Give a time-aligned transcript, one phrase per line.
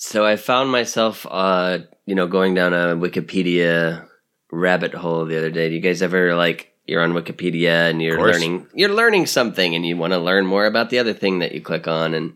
[0.00, 4.06] So I found myself, uh, you know, going down a Wikipedia
[4.52, 5.68] rabbit hole the other day.
[5.68, 9.84] Do you guys ever like you're on Wikipedia and you're learning you're learning something and
[9.84, 12.34] you want to learn more about the other thing that you click on and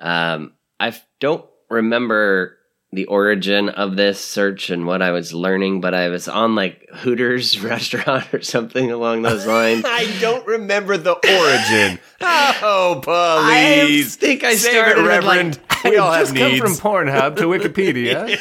[0.00, 2.57] um, I don't remember
[2.92, 6.88] the origin of this search and what I was learning, but I was on like
[6.90, 9.84] Hooters restaurant or something along those lines.
[9.86, 11.98] I don't remember the origin.
[12.20, 14.16] oh, please!
[14.16, 15.60] I think I Save started it, with, like- Reverend.
[15.84, 18.38] we all have Just come from Pornhub to Wikipedia.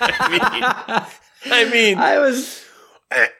[0.00, 2.64] I mean, I was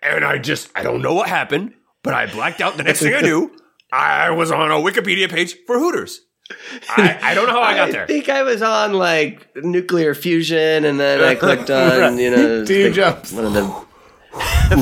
[0.03, 2.77] and I just, I don't know what happened, but I blacked out.
[2.77, 3.51] The next thing I knew,
[3.91, 6.21] I was on a Wikipedia page for Hooters.
[6.89, 8.05] I, I don't know how I got there.
[8.05, 12.65] I think I was on like nuclear fusion, and then I clicked on you know
[12.67, 13.33] Two like, jumps.
[13.33, 13.87] one of the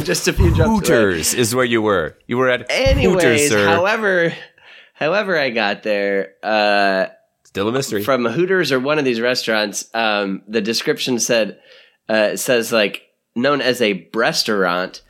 [0.04, 0.60] just a few jumps.
[0.88, 0.98] away.
[0.98, 2.16] Hooters is where you were.
[2.26, 3.66] You were at Anyways, Hooters, sir.
[3.66, 4.32] however,
[4.94, 7.06] however I got there, uh,
[7.44, 8.04] Still a mystery.
[8.04, 11.58] from Hooters or one of these restaurants, um, the description said
[12.08, 13.02] uh, it says like
[13.34, 15.02] known as a restaurant,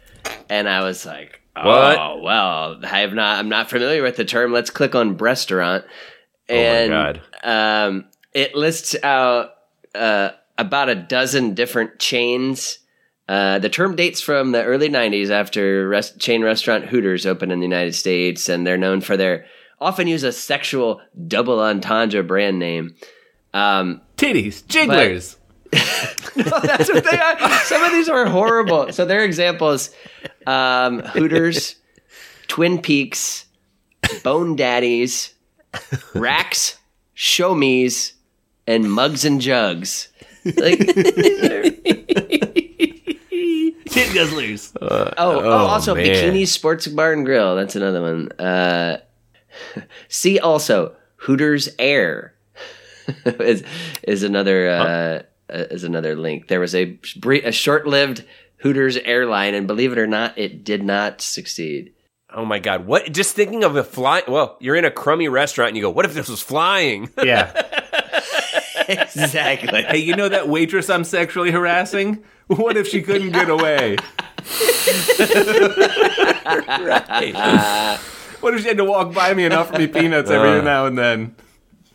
[0.48, 2.22] and I was like, oh What?
[2.22, 4.53] well, I have not, I'm not familiar with the term.
[4.53, 6.19] Let's click on restaurant, Oh my
[6.51, 7.23] and God.
[7.43, 9.53] um, it lists out
[9.95, 12.79] uh, about a dozen different chains.
[13.29, 17.61] Uh, the term dates from the early 90s after rest- chain restaurant Hooters opened in
[17.61, 19.47] the United States, and they're known for their
[19.81, 22.95] often use a sexual double entendre brand name.
[23.55, 25.37] Um, Titties, jigglers.
[25.73, 27.51] that's what they are.
[27.61, 28.93] Some of these are horrible.
[28.93, 29.91] So their examples:
[30.47, 31.77] um, Hooters,
[32.48, 33.47] Twin Peaks,
[34.23, 35.34] Bone Daddies,
[36.14, 36.78] Racks,
[37.14, 38.14] Show Me's,
[38.66, 40.08] and Mugs and Jugs.
[40.44, 41.64] Like, these are-
[44.10, 44.76] guzzlers.
[44.80, 46.06] oh, oh, oh, also man.
[46.06, 47.56] Bikini Sports Bar and Grill.
[47.56, 48.32] That's another one.
[48.32, 48.98] Uh,
[50.08, 52.34] see also Hooters Air
[53.24, 53.62] is
[54.02, 56.48] is another uh, uh, is another link.
[56.48, 58.24] There was a bre- a short lived
[58.58, 61.92] Hooters airline, and believe it or not, it did not succeed.
[62.34, 62.86] Oh my God.
[62.86, 63.12] What?
[63.12, 64.22] Just thinking of a fly.
[64.28, 67.08] Well, you're in a crummy restaurant and you go, what if this was flying?
[67.24, 67.52] Yeah.
[68.88, 69.82] exactly.
[69.82, 72.24] Hey, you know that waitress I'm sexually harassing?
[72.48, 73.96] What if she couldn't get away?
[78.41, 80.62] What if she had to walk by me and offer me peanuts every Uh.
[80.62, 81.36] now and then?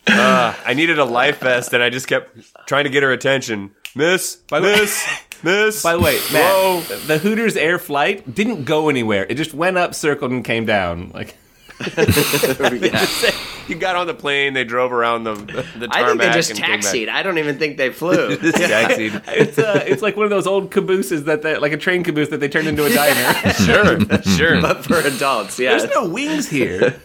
[0.06, 3.72] Uh, I needed a life vest and I just kept trying to get her attention.
[3.96, 5.04] Miss, by miss,
[5.42, 5.82] miss.
[5.82, 6.80] By the way, Matt, Whoa.
[7.06, 9.26] the Hooters Air flight didn't go anywhere.
[9.28, 11.10] It just went up, circled, and came down.
[11.12, 11.36] Like
[13.68, 16.50] You got on the plane, they drove around the, the, the I think they just
[16.50, 16.80] and came back.
[16.82, 17.08] taxied.
[17.08, 18.36] I don't even think they flew.
[18.40, 19.20] Just taxied.
[19.26, 22.28] it's uh, it's like one of those old cabooses that they, like a train caboose
[22.28, 23.52] that they turned into a diner.
[23.54, 24.60] sure, sure.
[24.60, 25.76] but for adults, yeah.
[25.76, 27.00] There's no wings here.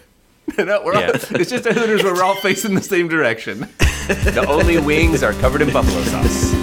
[0.58, 3.62] no, we're all, it's just a Hooters where we're all facing the same direction.
[4.08, 6.61] The only wings are covered in buffalo sauce.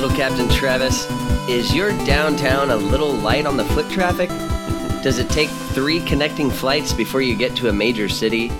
[0.00, 1.10] Little Captain Travis,
[1.48, 4.28] is your downtown a little light on the foot traffic?
[5.02, 8.52] Does it take three connecting flights before you get to a major city?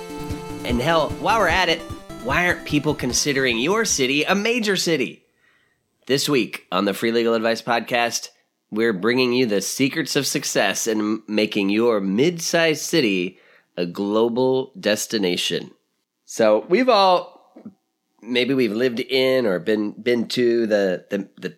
[0.65, 1.79] And hell, while we're at it,
[2.25, 5.27] why aren't people considering your city a major city?
[6.07, 8.31] This week on the Free Legal Advice Podcast,
[8.73, 13.39] we're bringing you the secrets of success in making your mid sized city
[13.77, 15.71] a global destination.
[16.25, 17.38] So, we've all
[18.29, 21.57] maybe we've lived in or been been to the the, the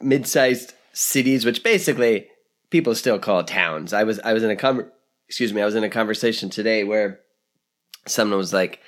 [0.00, 2.28] mid-sized cities which basically
[2.70, 3.92] people still call towns.
[3.92, 4.90] I was i was in a conver-
[5.28, 7.20] excuse me i was in a conversation today where
[8.06, 8.80] someone was like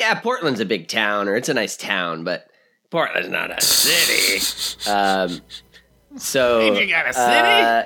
[0.00, 2.46] yeah portland's a big town or it's a nice town but
[2.90, 4.40] portland's not a city.
[4.90, 5.40] Um
[6.16, 7.26] so You got a city?
[7.28, 7.82] uh,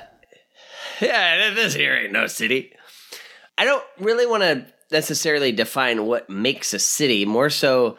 [1.01, 2.73] yeah this here ain't no city.
[3.59, 7.97] I don't really want to necessarily define what makes a city, more so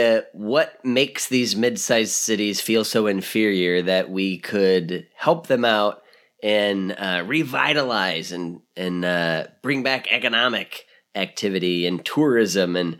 [0.00, 5.64] uh, what makes these mid sized cities feel so inferior that we could help them
[5.64, 6.02] out
[6.42, 12.98] and uh, revitalize and, and uh, bring back economic activity and tourism and,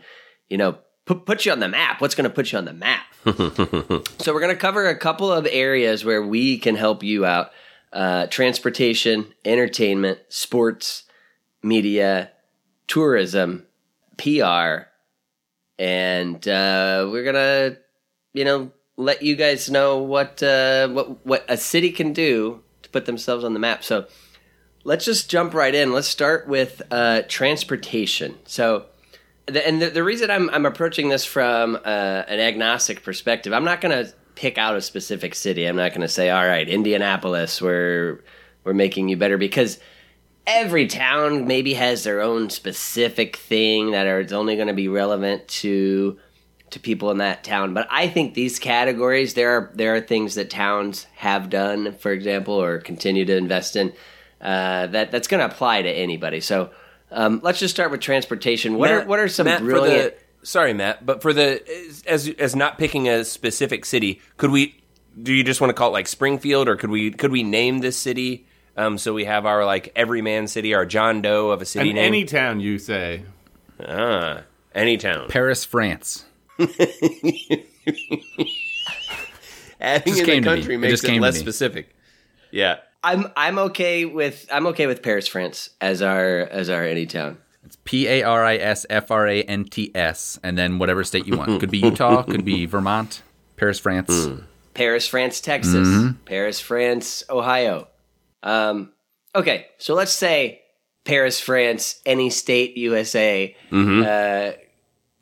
[0.49, 1.99] you know, put, put you on the map.
[1.99, 3.05] What's going to put you on the map?
[3.25, 7.51] so, we're going to cover a couple of areas where we can help you out
[7.93, 11.03] uh, transportation, entertainment, sports
[11.61, 12.31] media,
[12.87, 13.65] tourism,
[14.17, 14.89] PR,
[15.79, 17.77] and uh, we're gonna,
[18.33, 22.89] you know, let you guys know what uh, what what a city can do to
[22.89, 23.83] put themselves on the map.
[23.83, 24.07] So
[24.83, 25.93] let's just jump right in.
[25.93, 28.37] Let's start with uh, transportation.
[28.45, 28.85] So.
[29.45, 31.79] The, and the, the reason I'm, I'm approaching this from uh,
[32.29, 35.65] an agnostic perspective, I'm not going to pick out a specific city.
[35.65, 38.23] I'm not going to say, all right, Indianapolis, we're
[38.63, 39.79] we're making you better because
[40.45, 44.87] every town maybe has their own specific thing that are it's only going to be
[44.87, 46.17] relevant to
[46.71, 47.73] to people in that town.
[47.73, 52.11] But I think these categories there are there are things that towns have done, for
[52.11, 53.93] example, or continue to invest in
[54.41, 56.41] uh, that that's going to apply to anybody.
[56.41, 56.71] So
[57.11, 58.75] um, let's just start with transportation.
[58.75, 60.15] What Matt- are what are some Matt, for brilliant?
[60.41, 61.61] the- sorry, Matt, but for the
[62.07, 64.75] as as not picking a specific city, could we?
[65.21, 67.79] Do you just want to call it like Springfield, or could we could we name
[67.79, 68.47] this city?
[68.75, 71.95] Um, so we have our like everyman city, our John Doe of a city And
[71.97, 72.05] name.
[72.05, 73.23] any town you say.
[73.85, 74.41] ah,
[74.73, 75.27] any town.
[75.29, 76.25] Paris, France.
[76.59, 76.73] Adding
[80.13, 80.55] just in the came to me.
[80.55, 81.39] country It makes just it came to less me.
[81.41, 81.93] specific.
[82.51, 82.77] Yeah.
[83.03, 87.37] I'm I'm okay with I'm okay with Paris, France as our as our any town.
[87.65, 91.03] It's P A R I S F R A N T S, and then whatever
[91.03, 91.59] state you want.
[91.59, 93.21] Could be Utah, could be Vermont,
[93.57, 94.27] Paris, France.
[94.73, 96.13] Paris, France, Texas.
[96.25, 97.89] Paris, France, Ohio.
[98.43, 98.91] Um,
[99.35, 100.61] okay, so let's say
[101.05, 103.55] Paris, France, any state USA
[104.05, 104.51] uh,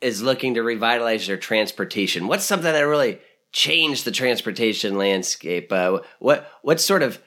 [0.00, 2.26] is looking to revitalize their transportation.
[2.26, 3.20] What's something that really
[3.52, 5.72] changed the transportation landscape?
[5.72, 7.20] Uh, what what sort of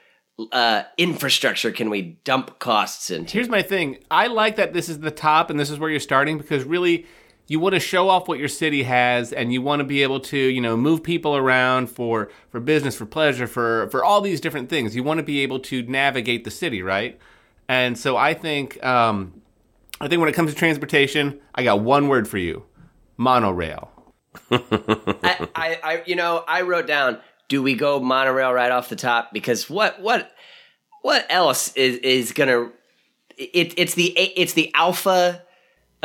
[0.51, 3.33] uh, infrastructure can we dump costs into?
[3.33, 3.97] Here's my thing.
[4.11, 7.05] I like that this is the top and this is where you're starting because really
[7.47, 10.19] you want to show off what your city has and you want to be able
[10.19, 14.41] to, you know, move people around for for business, for pleasure, for for all these
[14.41, 14.95] different things.
[14.95, 17.19] You want to be able to navigate the city, right?
[17.67, 19.41] And so I think um
[20.01, 22.63] I think when it comes to transportation, I got one word for you.
[23.17, 23.91] Monorail.
[24.51, 28.97] I, I, I, you know, I wrote down, do we go monorail right off the
[28.97, 29.31] top?
[29.31, 30.31] Because what, what,
[31.01, 32.71] what else is is gonna?
[33.37, 35.44] It, it's the it's the alpha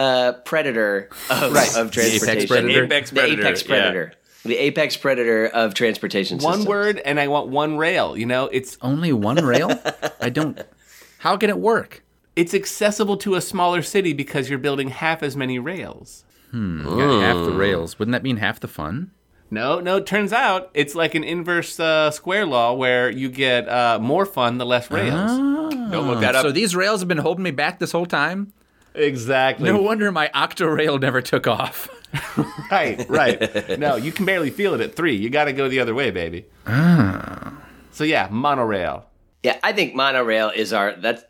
[0.00, 2.48] uh, predator of, of transportation.
[2.48, 2.84] predator?
[2.84, 3.68] Apex The predator, apex yeah.
[3.68, 4.12] predator.
[4.44, 6.38] The apex predator of transportation.
[6.38, 6.68] One systems.
[6.68, 8.46] word and I want one rail, you know?
[8.46, 9.78] It's Only one rail?
[10.20, 10.58] I don't.
[11.18, 12.02] How can it work?
[12.36, 16.24] it's accessible to a smaller city because you're building half as many rails.
[16.52, 17.98] You got half the rails.
[17.98, 19.10] Wouldn't that mean half the fun?
[19.50, 19.96] No, no.
[19.96, 24.24] It turns out it's like an inverse uh, square law where you get uh, more
[24.24, 25.30] fun the less rails.
[25.90, 26.42] Don't look that up.
[26.42, 28.52] So these rails have been holding me back this whole time?
[28.94, 29.70] Exactly.
[29.70, 31.88] No wonder my octorail never took off.
[32.70, 33.78] right, right.
[33.78, 35.14] No, you can barely feel it at three.
[35.16, 36.46] You got to go the other way, baby.
[37.92, 39.06] So yeah, monorail.
[39.42, 41.22] Yeah, I think monorail is our that's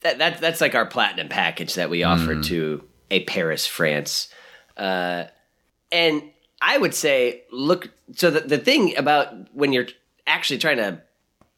[0.00, 4.28] that, that that's like our platinum package that we offer to a Paris, France.
[4.76, 5.24] Uh,
[5.92, 6.22] and
[6.60, 7.90] I would say, look.
[8.14, 9.86] So the the thing about when you're
[10.26, 11.02] actually trying to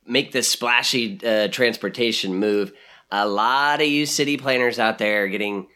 [0.07, 2.73] make this splashy uh, transportation move,
[3.11, 5.69] a lot of you city planners out there are getting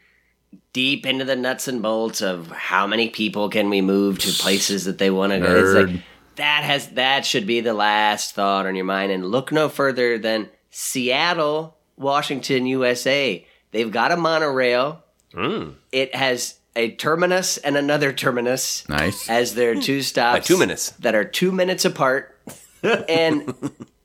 [0.73, 4.85] deep into the nuts and bolts of how many people can we move to places
[4.85, 5.57] that they want to go.
[5.57, 6.01] It's like,
[6.35, 10.17] that has that should be the last thought on your mind, and look no further
[10.17, 13.45] than Seattle, Washington, USA.
[13.71, 15.03] They've got a monorail.
[15.33, 15.75] Mm.
[15.91, 19.29] It has a terminus and another terminus Nice.
[19.29, 20.01] as their two hmm.
[20.01, 20.47] stops.
[20.47, 20.91] two minutes.
[20.99, 22.37] that are two minutes apart,
[22.83, 23.53] and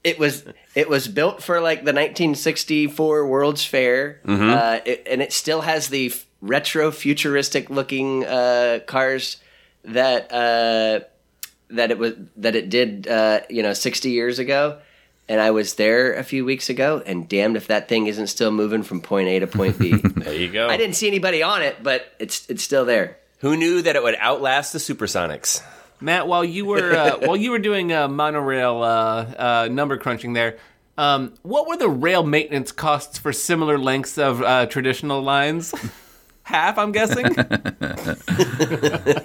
[0.06, 0.44] it was
[0.76, 5.88] it was built for like the 1964 World's Fair, uh, it, and it still has
[5.88, 9.38] the f- retro futuristic looking uh, cars
[9.85, 11.00] that uh,
[11.70, 14.78] that it was that it did uh, you know 60 years ago.
[15.28, 18.52] And I was there a few weeks ago, and damned if that thing isn't still
[18.52, 19.92] moving from point A to point B.
[20.16, 20.69] there you go.
[20.69, 23.16] I didn't see anybody on it, but it's it's still there.
[23.40, 25.62] Who knew that it would outlast the Supersonics?
[26.00, 28.87] Matt, while you were uh, while you were doing uh, monorail uh,
[29.38, 30.59] uh, number crunching there,
[30.99, 35.75] um, what were the rail maintenance costs for similar lengths of uh, traditional lines?
[36.43, 37.26] Half, I'm guessing.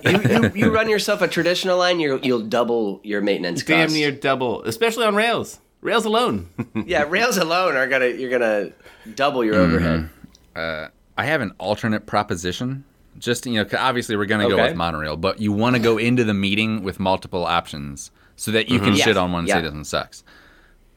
[0.04, 3.96] You, you, you run yourself a traditional line, you you'll double your maintenance Damn costs.
[3.96, 5.60] near double, especially on rails.
[5.82, 6.50] Rails alone.
[6.86, 8.72] Yeah, rails alone are gonna you're gonna
[9.16, 10.10] double your overhead.
[10.56, 12.84] I have an alternate proposition.
[13.18, 16.24] Just you know, obviously we're gonna go with monorail, but you want to go into
[16.24, 19.06] the meeting with multiple options so that you can Yes.
[19.06, 19.56] shit on one Yeah.
[19.56, 20.24] citizen sucks.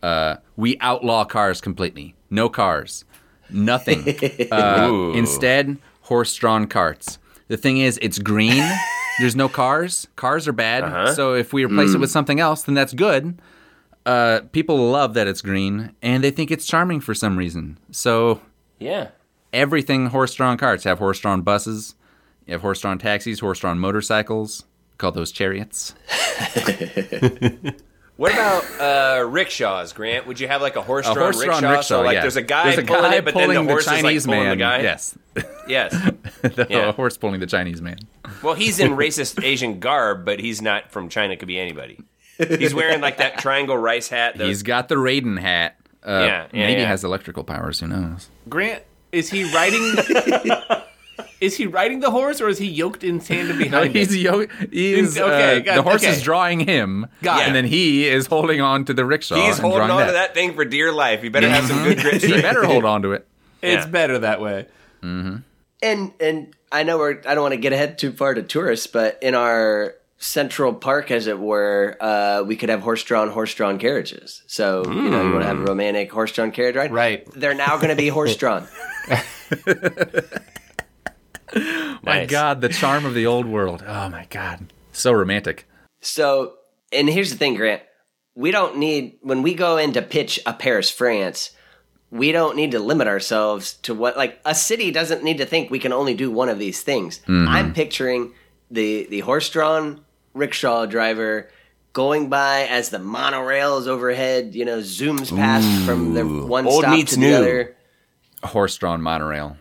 [0.03, 2.15] Uh, we outlaw cars completely.
[2.31, 3.05] No cars.
[3.51, 4.05] Nothing.
[4.53, 7.19] uh, instead, horse-drawn carts.
[7.49, 8.63] The thing is, it's green.
[9.21, 10.07] There's no cars.
[10.17, 11.15] Cars are bad.
[11.15, 13.39] So if we replace it with something else, then that's good.
[14.07, 17.79] Uh, people love that it's green, and they think it's charming for some reason.
[17.91, 18.41] So
[18.79, 19.09] Yeah.
[19.53, 21.95] everything horse-drawn carts have horse-drawn buses.
[22.47, 24.65] You have horse-drawn taxis, horse-drawn motorcycles.
[24.99, 25.95] Call those chariots.
[28.17, 30.29] What about uh, rickshaws, Grant?
[30.29, 31.81] Would you have like a horse-drawn, horse-drawn rickshaw?
[31.81, 32.21] So like yeah.
[32.21, 34.27] there's a guy There's a pulling guy it, but then pulling the horse Chinese is
[34.29, 34.57] like pulling man.
[34.57, 34.83] the guy.
[34.83, 35.19] Yes,
[35.67, 35.93] Yes.
[36.43, 36.93] the Yeah.
[36.93, 37.97] horse pulling the Chinese man.
[38.41, 41.37] Well, he's in racist Asian garb, but he's not from China.
[41.37, 41.99] Could be anybody.
[42.39, 44.39] He's wearing like that triangle rice hat.
[44.39, 45.77] those- He's got the Raiden hat.
[46.07, 46.87] Uh, Yeah, yeah, maybe yeah.
[46.89, 47.81] has electrical powers.
[47.81, 48.29] Who knows?
[48.49, 49.97] Grant, is he riding?
[51.45, 54.19] Is he riding the horse, or is he yoked in tandem No, behind he's it?
[54.19, 56.13] yo- he's Okay, uh, got- the horse okay.
[56.13, 57.55] is drawing him, Got and it.
[57.55, 59.37] then he is holding on to the rickshaw.
[59.37, 61.23] He's and holding drawing on to that thing for dear life.
[61.23, 62.23] He better have some good grit.
[62.23, 63.27] he better hold on to it.
[63.63, 63.91] It's Yeah.
[63.91, 64.67] better that way.
[65.03, 65.43] And
[65.83, 69.19] and I know we're I don't want to get ahead too far to tourists, but
[69.23, 74.43] in our Central Park, as it were, uh, we could have horse-drawn, horse-drawn carriages.
[74.47, 77.29] So you know, you want to have a romantic horse-drawn carriage ride, Right.
[77.35, 78.67] They're now going to be horse-drawn.
[81.55, 82.31] My Nice.
[82.31, 83.83] God, the charm of the old world.
[83.87, 85.67] Oh my God, so romantic.
[86.01, 86.55] So,
[86.93, 87.83] and here's the thing, Grant.
[88.35, 91.53] We don't need, when we go in to pitch a Paris, France,
[92.11, 95.71] we don't need to limit ourselves to what, like, a city doesn't need to think
[95.71, 97.19] we can only do one of these things.
[97.21, 97.49] Mm-hmm.
[97.49, 98.33] I'm picturing
[98.71, 101.49] the, the horse drawn rickshaw driver
[101.93, 106.93] going by as the monorails overhead, you know, zooms past from the one Old stop
[106.93, 107.31] meets to new.
[107.31, 107.77] the other.
[108.43, 109.57] Horse-drawn monorail.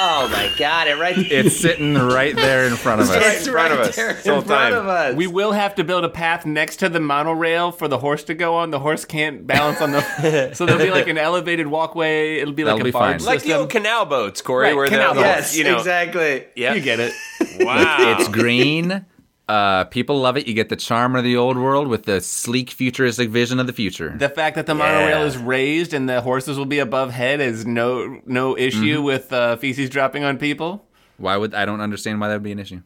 [0.00, 3.16] Oh my God, it right It's sitting right there in front of us.
[3.16, 4.72] right in front of us there this in front time.
[4.74, 5.16] of us.
[5.16, 8.34] We will have to build a path next to the monorail for the horse to
[8.34, 8.70] go on.
[8.70, 12.36] The horse can't balance on the, so there'll be like an elevated walkway.
[12.38, 13.26] It'll be like That'll a be barge fine.
[13.26, 13.60] like the system.
[13.62, 15.26] old canal boats, Corey, Right, where canal the boats.
[15.54, 16.44] yes, you know, exactly.
[16.54, 16.74] yeah.
[16.74, 17.12] you get it.
[17.60, 19.04] Wow, It's green.
[19.48, 20.46] Uh, people love it.
[20.46, 23.72] You get the charm of the old world with the sleek, futuristic vision of the
[23.72, 24.14] future.
[24.16, 25.24] The fact that the monorail Yeah.
[25.24, 29.56] is raised and the horses will be above head is no no issue with uh,
[29.56, 30.86] feces dropping on people.
[31.16, 32.82] Why would I don't understand why that would be an issue?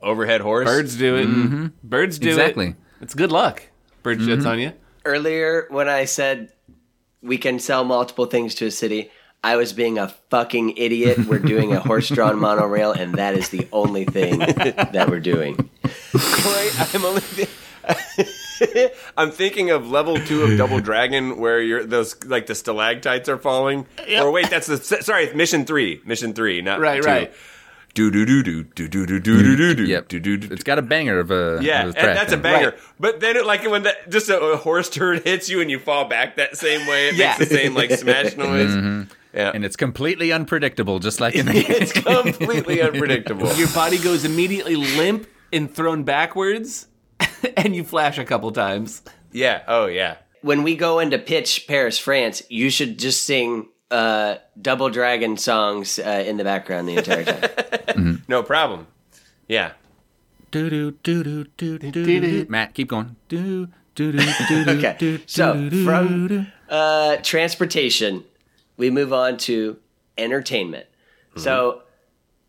[0.00, 0.66] overhead horse.
[0.66, 1.72] Birds do it.
[1.82, 2.66] Birds do Exactly.
[2.66, 2.68] it.
[2.68, 2.84] Exactly.
[3.00, 3.62] It's good luck.
[4.02, 4.72] Bird shits on you.
[5.06, 6.52] earlier when I said
[7.22, 9.10] we can sell multiple things to a city,
[9.44, 11.18] I was being a fucking idiot.
[11.28, 15.56] We're doing a horse-drawn monorail, and that is the only thing that we're doing.
[16.12, 17.22] Corey, I'm only.
[19.16, 23.36] I'm thinking of level two of Double Dragon, where you're those like the stalactites are
[23.38, 23.86] falling.
[24.18, 27.06] Or wait, that's the sorry, mission three, mission three, not Right, two.
[27.08, 27.32] right.
[27.94, 30.08] Do do do do do do do do do do do Yep.
[30.08, 30.52] do do do.
[30.54, 32.70] It's got a banger of a Yeah, of and a track that's a banger.
[32.70, 32.78] Right.
[32.98, 35.78] But then, it, like when that just a, a horse turd hits you and you
[35.78, 37.36] fall back that same way, it Yeah.
[37.38, 39.06] makes the same like smash noise.
[39.34, 43.52] Yeah, and it's completely unpredictable, just like in the it's completely unpredictable.
[43.54, 46.86] Your body goes immediately limp and thrown backwards,
[47.56, 49.02] and you flash a couple times.
[49.32, 49.62] Yeah.
[49.66, 50.16] Oh yeah.
[50.42, 55.98] When we go into pitch Paris, France, you should just sing uh, Double Dragon songs
[55.98, 58.22] uh, in the background the entire time.
[58.28, 58.86] No problem.
[59.48, 59.72] Yeah.
[60.50, 61.44] do do do do
[61.78, 62.46] do do do.
[62.48, 63.16] Matt, keep going.
[63.28, 64.70] Do do do do do.
[64.78, 68.24] Okay, so do, do, from- uh, transportation,
[68.76, 69.78] we move on to
[70.18, 70.86] entertainment.
[71.36, 71.82] So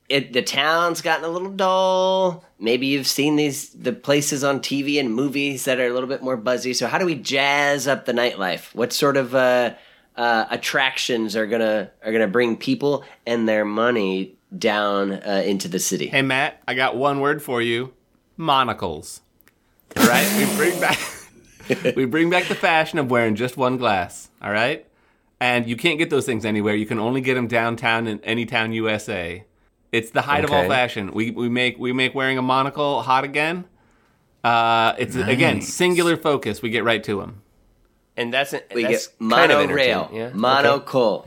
[0.10, 2.44] it the town's gotten a little dull.
[2.60, 6.22] Maybe you've seen these the places on TV and movies that are a little bit
[6.22, 6.74] more buzzy.
[6.74, 8.74] So how do we jazz up the nightlife?
[8.76, 9.74] What sort of uh,
[10.16, 15.80] uh, attractions are gonna are gonna bring people and their money down uh, into the
[15.80, 16.08] city?
[16.08, 17.94] Hey Matt, I got one word for you:
[18.38, 19.22] monocles.
[19.98, 21.00] All right, we bring back
[21.96, 24.30] we bring back the fashion of wearing just one glass.
[24.42, 24.86] All right,
[25.40, 26.76] and you can't get those things anywhere.
[26.76, 29.46] You can only get them downtown in any town USA.
[29.92, 31.12] It's the height of all fashion.
[31.14, 33.66] We we make we make wearing a monocle hot again.
[34.44, 36.62] Uh, it's again singular focus.
[36.62, 37.42] We get right to them.
[38.18, 40.32] And that's we that's get kind of monorail, entertaining, yeah?
[40.34, 41.24] monocle.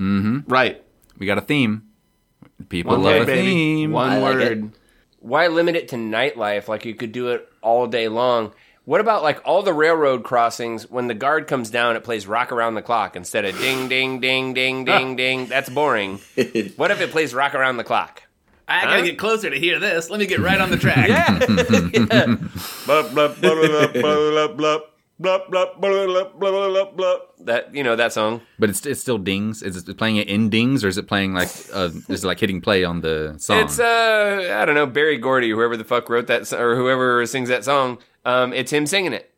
[0.47, 0.83] Right.
[1.19, 1.83] We got a theme.
[2.69, 3.47] People One love word, a baby.
[3.47, 3.93] theme.
[3.93, 4.43] One I word.
[4.43, 4.65] it.
[5.21, 6.69] why limit it to nightlife?
[6.69, 8.53] Like you could do it all day long.
[8.89, 10.89] What about like all the railroad crossings?
[10.91, 14.19] When the guard comes down, it plays "Rock Around the Clock" instead of "Ding, ding,
[14.19, 16.21] ding, ding, ding, ding." That's boring.
[16.77, 18.23] what if it plays "Rock Around the Clock"?
[18.67, 19.05] I gotta Huh?
[19.05, 20.09] get closer to hear this.
[20.09, 21.07] Let me get right on the track.
[21.11, 21.39] Yeah.
[22.87, 27.35] Blup, blup, blup, blup, blup, blup, blup, blup, blup, blup, blup, blup, blup.
[27.41, 28.41] That you know that song.
[28.59, 29.63] But it's it still dings.
[29.63, 32.41] Is it playing it in dings or is it playing like uh, is it like
[32.41, 33.61] hitting play on the song?
[33.65, 37.25] It's uh I don't know Berry Gordy, whoever the fuck wrote that so- or whoever
[37.27, 37.99] sings that song.
[38.25, 39.33] Um, it's him singing it.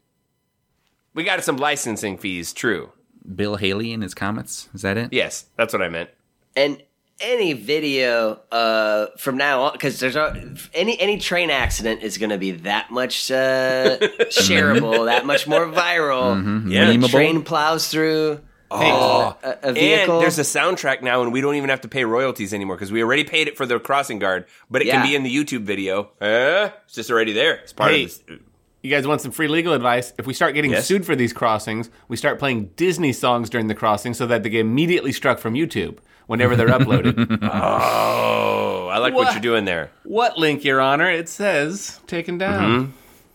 [1.14, 2.92] We got some licensing fees, true.
[3.34, 4.68] Bill Haley and his Comets.
[4.74, 5.12] Is that it?
[5.12, 6.10] Yes, that's what I meant.
[6.56, 6.82] and
[7.20, 12.30] any video uh, from now on because there's a, any any train accident is going
[12.30, 13.98] to be that much uh,
[14.30, 16.70] shareable, that much more viral.
[16.70, 16.88] Yeah.
[16.88, 18.40] When a train plows through
[18.72, 20.14] Oh, a, a vehicle.
[20.14, 22.92] and there's a soundtrack now, and we don't even have to pay royalties anymore because
[22.92, 24.46] we already paid it for the crossing guard.
[24.70, 25.00] But it Yeah.
[25.00, 26.10] can be in the YouTube video.
[26.20, 27.54] Uh, it's just already there.
[27.56, 28.04] It's part Hey.
[28.04, 28.38] of this.
[28.82, 30.12] You guys want some free legal advice?
[30.18, 30.86] If we start getting Yes.
[30.86, 34.48] sued for these crossings, we start playing Disney songs during the crossing so that they
[34.50, 35.96] get immediately struck from YouTube
[36.30, 37.38] whenever they're uploaded.
[37.52, 39.26] Oh, I like what?
[39.26, 39.34] What?
[39.34, 39.90] you're doing there.
[40.04, 41.10] what link, Your Honor?
[41.10, 42.62] It says taken down.
[42.62, 42.90] Mm-hmm.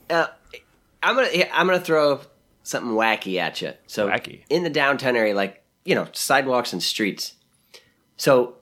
[0.09, 0.27] Uh,
[1.03, 2.21] I'm gonna yeah, I'm gonna throw
[2.63, 3.73] something wacky at you.
[3.87, 4.43] So Wacky.
[4.49, 7.33] in the downtown area, like you know, sidewalks and streets.
[8.17, 8.55] So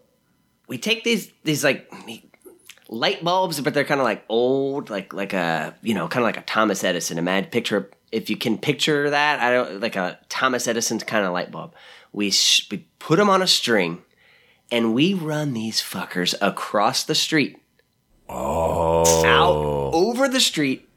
[0.67, 1.91] we take these these like
[2.89, 6.27] light bulbs, but they're kind of like old, like like a you know, kind of
[6.27, 7.17] like a Thomas Edison.
[7.17, 9.39] Imagine picture if you can picture that.
[9.39, 11.73] I don't like a Thomas Edison's kind of light bulb.
[12.11, 14.01] We sh- we put them on a string,
[14.72, 17.60] and we run these fuckers across the street.
[18.29, 20.89] Oh, out over the street.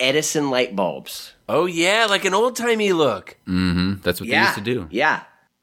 [0.00, 1.32] Edison light bulbs.
[1.48, 3.36] Oh yeah, like an old timey look.
[3.46, 4.02] Mm-hmm.
[4.02, 4.88] That's what they used to do.
[4.90, 5.22] Yeah.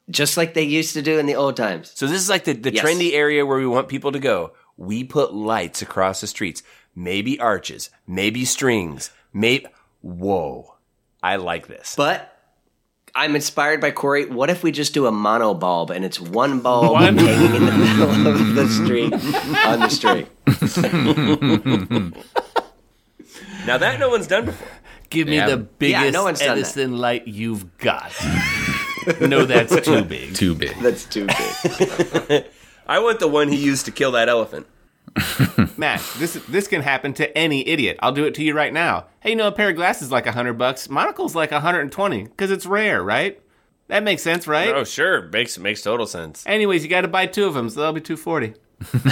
[0.09, 1.91] Just like they used to do in the old times.
[1.95, 2.83] So this is like the, the Yes.
[2.83, 4.53] trendy area where we want people to go.
[4.77, 6.63] We put lights across the streets,
[6.95, 9.67] maybe arches, maybe strings, maybe.
[10.01, 10.75] Whoa,
[11.21, 11.93] I like this.
[11.95, 12.30] But
[13.13, 14.25] I'm inspired by Corey.
[14.25, 17.65] What if we just do a mono bulb and it's one bulb One- hanging in
[17.65, 20.27] the middle of the street on the street?
[23.65, 24.67] now that no one's done before.
[25.09, 25.47] Give me Yeah.
[25.49, 26.57] the biggest no one's done that.
[26.57, 28.11] Edison light you've got.
[29.19, 30.35] no, that's too big.
[30.35, 30.75] Too big.
[30.79, 32.45] That's too big.
[32.87, 34.67] I want the one he used to kill that elephant.
[35.77, 37.97] Matt, this this can happen to any idiot.
[38.01, 39.07] I'll do it to you right now.
[39.19, 40.89] Hey, you know a pair of glasses is like a hundred bucks.
[40.89, 43.41] Monocle's like a hundred and twenty because it's rare, right?
[43.87, 44.69] That makes sense, right?
[44.69, 46.45] Oh sure, makes makes total sense.
[46.47, 48.53] Anyways, you got to buy two of them, so that'll be two forty.
[48.93, 49.03] of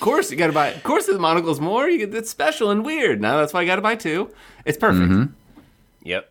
[0.00, 0.68] course, you got to buy.
[0.68, 1.88] Of course, the monocle's more.
[1.88, 3.20] You get it's special and weird.
[3.20, 4.32] Now that's why I got to buy two.
[4.64, 5.10] It's perfect.
[5.10, 5.32] Mm-hmm.
[6.04, 6.30] Yep,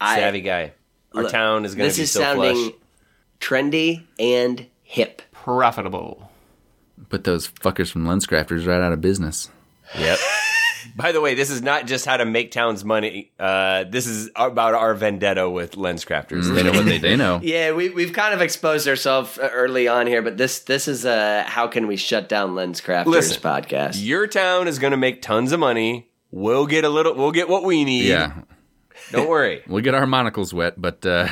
[0.00, 0.72] I- savvy guy.
[1.14, 2.74] Our Look, town is going to be is so sounding flush.
[3.40, 5.22] trendy and hip.
[5.44, 6.30] Profitable.
[7.10, 9.50] Put those fuckers from Lenscrafters right out of business.
[9.98, 10.18] Yep.
[10.96, 13.30] By the way, this is not just how to make towns money.
[13.38, 16.54] Uh, this is about our vendetta with lens crafters.
[16.54, 17.08] They know what they do.
[17.08, 17.40] They know.
[17.42, 21.42] Yeah, we, we've kind of exposed ourselves early on here, but this this is a
[21.42, 24.02] how can we shut down Lens Crafters Listen, podcast.
[24.02, 26.08] Your town is going to make tons of money.
[26.30, 27.14] We'll get a little.
[27.14, 28.06] We'll get what we need.
[28.06, 28.42] Yeah.
[29.10, 29.62] Don't worry.
[29.68, 31.28] We'll get our monocles wet, but uh,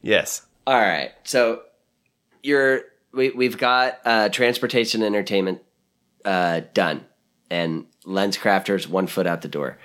[0.00, 0.46] yes.
[0.66, 1.12] All right.
[1.24, 1.62] So
[2.42, 5.60] you're we we've got uh, transportation entertainment
[6.24, 7.04] uh, done,
[7.50, 9.78] and lens crafters one foot out the door.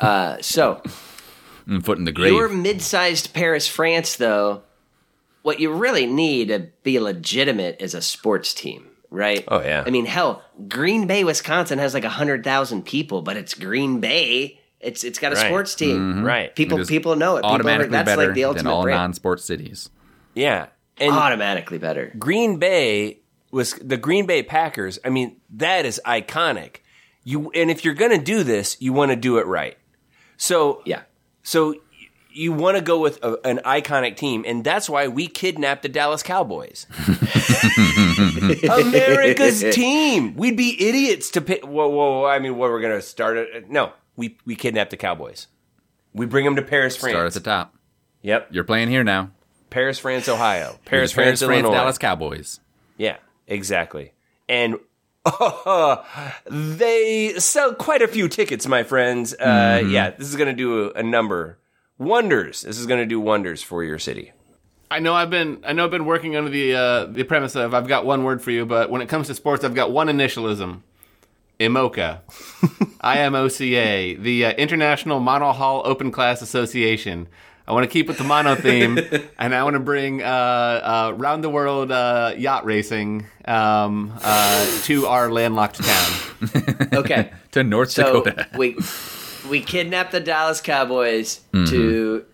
[0.00, 0.82] Uh, so
[1.82, 2.32] foot in the grave.
[2.32, 4.62] your mid-sized Paris, France, though,
[5.42, 8.88] what you really need to be legitimate is a sports team.
[9.10, 9.44] Right?
[9.46, 9.84] Oh, yeah.
[9.86, 14.58] I mean, hell, Green Bay, Wisconsin has like hundred thousand people, but it's Green Bay.
[14.80, 15.46] It's it's got a Right.
[15.46, 16.24] sports team.
[16.24, 16.52] Right.
[16.56, 17.40] People It is people know it.
[17.42, 18.98] People are, automatically that's better like the than all brand.
[18.98, 19.90] non-sports cities.
[20.34, 20.66] Yeah.
[20.98, 22.12] And automatically better.
[22.18, 24.98] Green Bay was the Green Bay Packers.
[25.04, 26.76] I mean, that is iconic.
[27.24, 29.78] You and if you're going to do this, you want to do it right.
[30.36, 31.02] So Yeah.
[31.42, 31.76] So
[32.34, 35.88] you want to go with a, an iconic team, and that's why we kidnapped the
[35.88, 36.86] Dallas Cowboys.
[38.70, 40.34] America's team.
[40.34, 41.64] We'd be idiots to pick.
[41.64, 43.48] Whoa, whoa, whoa, I mean, what we're going to start it?
[43.54, 45.48] Uh, no, we we kidnapped the Cowboys.
[46.14, 47.12] We bring them to Paris, France.
[47.12, 47.74] Start at the top.
[48.22, 49.30] Yep, You're playing here now.
[49.72, 50.68] Paris, France, Ohio.
[50.70, 51.72] You're Paris, France, France, Illinois.
[51.74, 52.60] Dallas Cowboys.
[52.96, 54.12] Yeah, exactly.
[54.48, 54.76] And
[56.46, 59.34] they sell quite a few tickets, my friends.
[59.34, 61.58] Uh, Yeah, this is going to do a, a number
[61.98, 62.62] wonders.
[62.62, 64.32] This is going to do wonders for your city.
[64.90, 67.72] I know I've been I know I've been working under the uh, the premise of
[67.72, 70.08] I've got one word for you, but when it comes to sports, I've got one
[70.08, 70.82] initialism.
[71.58, 72.20] IMOCA.
[73.00, 77.28] I M O C A, the uh, International Monohull Open Class Association.
[77.66, 78.98] I want to keep with the mono theme,
[79.38, 84.80] and I want to bring uh, uh, round the world uh, yacht racing um, uh,
[84.84, 86.12] to our landlocked town.
[86.92, 87.30] Okay.
[87.52, 88.48] To North So Dakota.
[88.56, 88.76] we
[89.48, 91.64] we kidnapped the Dallas Cowboys Mm-hmm.
[91.70, 92.24] to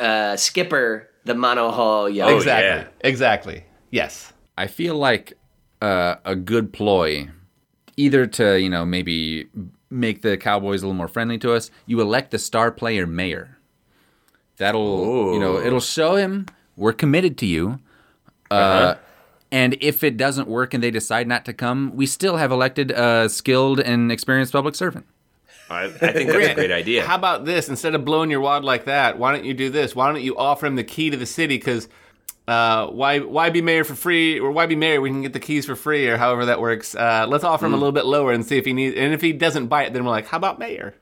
[0.00, 2.32] uh, skipper the monohull yacht.
[2.32, 2.64] exactly.
[2.68, 2.86] yeah.
[3.08, 3.64] Exactly.
[3.90, 4.32] Yes.
[4.56, 5.34] I feel like
[5.82, 7.28] uh, a good ploy,
[7.96, 9.46] either to you know maybe
[9.90, 11.70] make the Cowboys a little more friendly to us.
[11.86, 13.57] You elect the star player mayor.
[14.58, 17.80] That'll you know it'll show him we're committed to you.
[18.50, 18.94] Uh,
[19.50, 22.90] And if it doesn't work and they decide not to come, we still have elected
[22.90, 25.06] a skilled and experienced public servant.
[25.70, 27.06] I, I think that's a great idea.
[27.06, 27.68] How about this?
[27.68, 29.96] Instead of blowing your wad like that, why don't you do this?
[29.96, 31.56] Why don't you offer him the key to the city?
[31.56, 31.88] Because
[32.46, 35.00] uh, why why be mayor for free, or why be mayor?
[35.00, 36.94] We can get the keys for free, or however that works.
[36.94, 38.96] Uh, let's offer him a little bit lower and see if he needs.
[38.96, 40.94] And if he doesn't buy it, then we're like, how about mayor?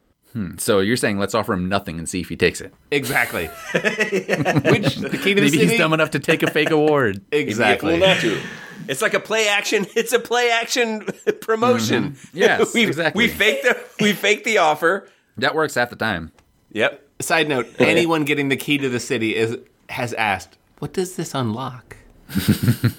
[0.59, 2.75] So you're saying let's offer him nothing and see if he takes it.
[2.91, 3.47] Exactly.
[3.73, 5.67] Which the key to the Maybe city?
[5.67, 7.23] he's dumb enough to take a fake award.
[7.33, 7.95] exactly.
[7.95, 8.49] It'd be a fool not to.
[8.89, 9.87] It's like a play action.
[9.97, 11.07] It's a play action
[11.41, 12.17] promotion.
[12.33, 13.25] Yes, we, exactly.
[13.25, 15.09] We fake the we fake the offer.
[15.39, 16.33] That works half the time.
[16.73, 17.03] Yep.
[17.21, 19.57] Side note: Anyone getting the key to the city is
[19.89, 21.97] has asked, "What does this unlock?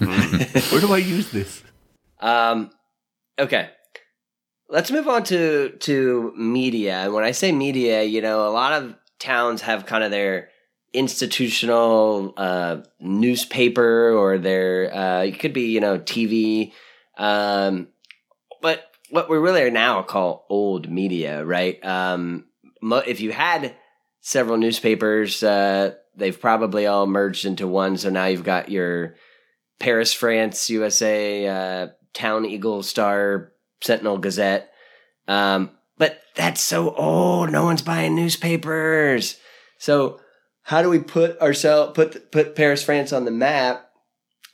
[0.00, 1.62] Where do I use this?"
[2.20, 2.70] Um,
[3.38, 3.70] okay.
[4.68, 6.96] Let's move on to to media.
[6.98, 10.50] And when I say media, you know, a lot of towns have kind of their
[10.92, 16.72] institutional uh, newspaper or their uh, it could be you know TV,
[17.16, 17.88] um,
[18.60, 21.82] but what we really are now call old media, right?
[21.84, 22.46] Um,
[22.82, 23.74] if you had
[24.20, 27.96] several newspapers, uh, they've probably all merged into one.
[27.96, 29.14] So now you've got your
[29.80, 34.72] Paris, France, USA, uh, Town Eagle Star, Sentinel Gazette.
[35.26, 37.50] Um, but that's so old.
[37.50, 39.36] No one's buying newspapers.
[39.78, 40.20] So
[40.62, 43.90] how do we put ourselves put put Paris, France on the map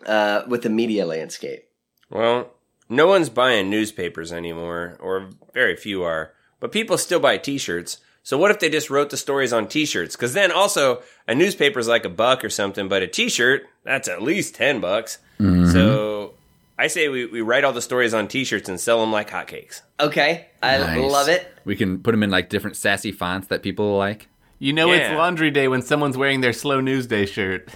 [0.06, 1.64] uh, with the media landscape?
[2.10, 2.50] Well,
[2.88, 7.98] no one's buying newspapers anymore, or very few are, but people still buy T-shirts.
[8.22, 10.16] So what if they just wrote the stories on T-shirts?
[10.16, 14.22] Because then also a newspaper's like a buck or something, but a T-shirt that's at
[14.22, 15.18] least ten bucks.
[15.38, 16.34] So
[16.78, 19.82] I say we, we write all the stories on T-shirts and sell them like hotcakes.
[20.00, 21.10] Okay, I Nice.
[21.12, 21.52] love it.
[21.64, 24.28] We can put them in like different sassy fonts that people like.
[24.58, 27.68] You know it's laundry day when someone's wearing their slow news day shirt.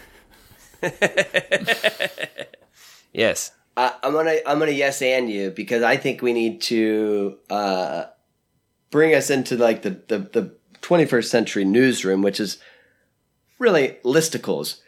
[3.12, 3.52] Yes.
[3.76, 8.04] I, I'm gonna I'm gonna yes and you because I think we need to uh,
[8.90, 12.58] bring us into like the, the the 21st century newsroom, which is
[13.58, 14.80] really listicles,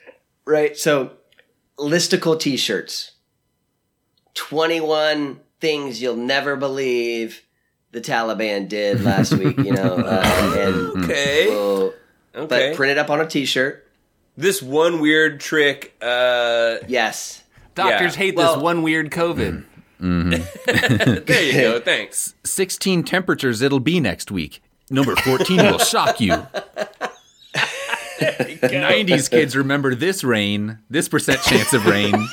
[0.45, 0.77] right?
[0.77, 1.13] So
[1.79, 3.13] listicle T-shirts,
[4.35, 7.43] 21 things you'll never believe
[7.93, 11.47] the Taliban did last week, you know, uh, and Okay.
[11.49, 11.93] we'll-
[12.33, 12.71] Okay.
[12.71, 13.87] but print it up on a T-shirt.
[14.37, 15.95] this one weird trick.
[16.01, 17.43] Uh, Yes.
[17.75, 18.19] Doctors Yeah.
[18.19, 19.65] hate Well- this one weird COVID.
[20.01, 21.81] there you go.
[21.81, 22.35] Thanks.
[22.45, 24.63] 16 temperatures it'll be next week.
[24.89, 26.47] Number 14 will shock you.
[28.21, 32.15] 90s kids remember this rain, this percent chance of rain.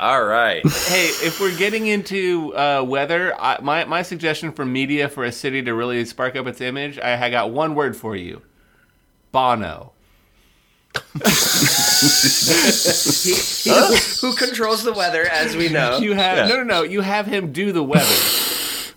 [0.00, 0.62] All right.
[0.66, 5.32] hey, if we're getting into uh, weather, I, my my suggestion for media for a
[5.32, 8.40] city to really spark up its image, I, I got one word for you:
[9.30, 9.92] Bono.
[13.22, 13.70] He, he-
[14.20, 15.98] Who controls the weather, as we know.
[15.98, 16.82] You have no, no, no.
[16.82, 18.06] You have him do the weather.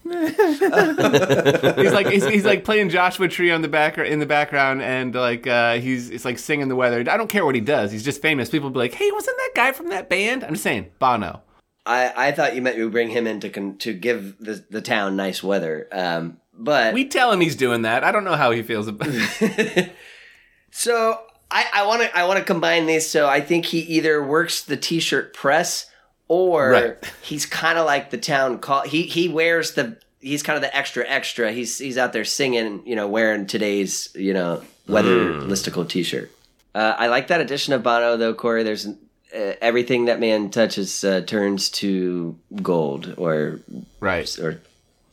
[0.03, 5.13] He's like he's, he's like playing Joshua Tree on the back in the background, and
[5.15, 6.99] like uh, he's it's like singing the weather.
[6.99, 7.91] I don't care what he does.
[7.91, 8.49] He's just famous.
[8.49, 11.41] People be like, "Hey, wasn't that guy from that band?" I'm just saying, Bono.
[11.85, 14.63] I, I thought you meant you would bring him in to con- to give the,
[14.69, 15.87] the town nice weather.
[15.91, 18.03] Um, but We tell him he's doing that.
[18.03, 19.09] I don't know how he feels about.
[19.11, 19.91] it.
[20.71, 21.19] so
[21.51, 23.07] I I want to I want to combine these.
[23.09, 25.87] So I think he either works the t-shirt press
[26.27, 27.11] or Right.
[27.21, 28.81] he's kind of like the town call.
[28.81, 31.51] He he wears the he's kind of the extra extra.
[31.51, 36.31] He's he's out there singing, you know, wearing today's you know weather listicle t-shirt.
[36.75, 38.63] Uh, I like that addition of Bono though, Corey.
[38.63, 43.59] There's uh, everything that man touches uh, turns to gold or
[43.99, 44.39] right.
[44.39, 44.61] or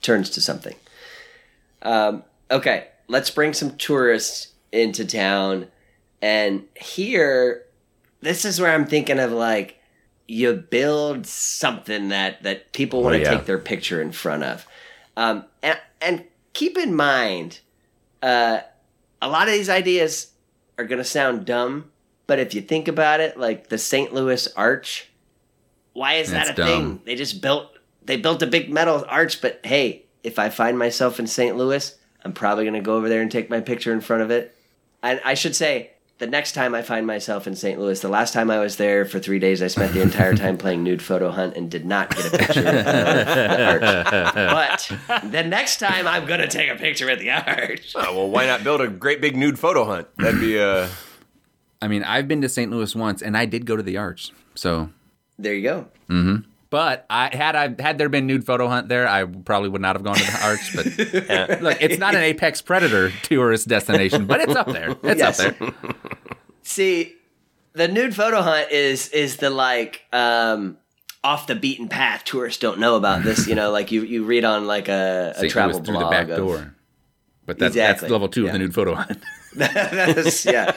[0.03, 0.77] turns to something.
[1.83, 5.69] Um, okay, let's bring some tourists into town.
[6.23, 7.65] And here,
[8.21, 9.80] this is where I'm thinking of like
[10.31, 13.35] you build something that that people want to yeah.
[13.35, 14.65] take their picture in front of.
[15.17, 17.59] Um, and and keep in mind,
[18.23, 18.61] uh,
[19.21, 20.31] a lot of these ideas
[20.79, 21.91] are going to sound dumb,
[22.29, 24.15] but if you think about it, like the St.
[24.15, 25.09] Louis Arch,
[25.95, 26.67] why is that a dumb.
[26.67, 27.01] thing?
[27.05, 31.19] They just built they built a big metal arch, but hey, if I find myself
[31.19, 31.57] in St.
[31.57, 31.93] Louis,
[32.25, 34.57] I'm probably going to go over there and take my picture in front of it.
[35.03, 37.81] And I should say, the next time I find myself in St.
[37.81, 40.59] Louis, the last time I was there for three days, I spent the entire time
[40.65, 44.93] playing nude photo hunt and did not get a picture of the arch.
[45.09, 47.95] But the next time, I'm going to take a picture at the arch.
[47.97, 50.09] Oh, well, why not build a great big nude photo hunt?
[50.19, 50.89] That'd be uh
[51.83, 52.71] I mean, I've been to St.
[52.71, 54.33] Louis once and I did go to the Arch.
[54.55, 54.91] So,
[55.39, 56.43] There you go.
[56.71, 59.97] But I had I had there been nude photo hunt there, I probably would not
[59.97, 64.41] have gone to the Arch, but look, it's not an apex predator tourist destination, but
[64.41, 64.97] it's up there.
[65.03, 65.41] It's Yes.
[65.41, 65.73] up there.
[66.63, 67.15] See,
[67.73, 70.77] the nude photo hunt is is the like um
[71.23, 72.25] off the beaten path.
[72.25, 73.47] Tourists don't know about this.
[73.47, 75.53] You know, like you you read on like a, a St.
[75.53, 76.75] travel Louis through blog the back of- door.
[77.47, 78.03] But that's, Exactly.
[78.07, 78.47] that's level two Yeah.
[78.49, 79.19] of the nude photo hunt.
[79.57, 80.73] That's- yeah,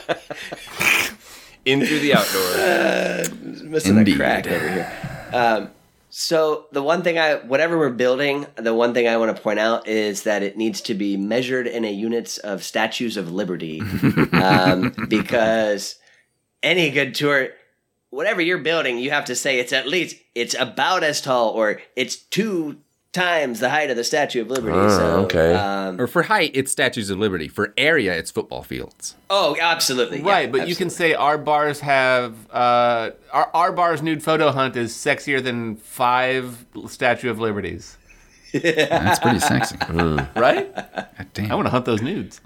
[1.65, 3.63] in through the outdoors.
[3.63, 4.15] missing Indeed.
[4.15, 4.91] a crack over here.
[5.31, 5.69] Um,
[6.15, 9.57] so the one thing I, whatever we're building, the one thing I want to point
[9.57, 13.81] out is that it needs to be measured in a units of statues of liberty,
[14.31, 15.95] um, because
[16.61, 17.49] any good tour,
[18.11, 21.81] whatever you're building, you have to say it's at least it's about as tall or
[21.95, 22.77] it's two
[23.13, 24.75] times the height of the Statue of Liberty.
[24.77, 25.53] Oh, so, okay.
[25.53, 27.47] Um, Or for height, it's statues of liberty.
[27.47, 29.15] For area, it's football fields.
[29.29, 30.19] oh, absolutely.
[30.19, 34.51] yeah, Right, but you can say our bars have uh, our our bar's nude photo
[34.51, 37.97] hunt is sexier than five Statue of Liberties.
[38.51, 39.77] yeah, That's pretty sexy.
[40.35, 40.75] Right?
[40.75, 41.51] God damn.
[41.51, 42.41] I want to hunt those nudes.